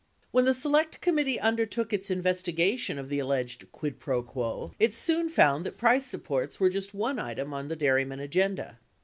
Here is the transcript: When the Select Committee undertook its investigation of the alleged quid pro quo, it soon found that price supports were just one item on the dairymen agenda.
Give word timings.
When 0.31 0.45
the 0.45 0.55
Select 0.55 0.99
Committee 0.99 1.39
undertook 1.39 1.93
its 1.93 2.09
investigation 2.09 2.97
of 2.97 3.07
the 3.07 3.19
alleged 3.19 3.71
quid 3.71 3.99
pro 3.99 4.23
quo, 4.23 4.73
it 4.79 4.95
soon 4.95 5.29
found 5.29 5.63
that 5.67 5.77
price 5.77 6.07
supports 6.07 6.59
were 6.59 6.71
just 6.71 6.95
one 6.95 7.19
item 7.19 7.53
on 7.53 7.67
the 7.67 7.75
dairymen 7.75 8.19
agenda. 8.19 8.79